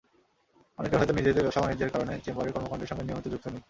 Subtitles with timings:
[0.79, 3.59] অনেকে হয়তো নিজেদের ব্যবসা-বাণিজ্যের কারণে চেম্বারের কর্মকাণ্ডের সঙ্গে নিয়মিত যুক্ত নেই।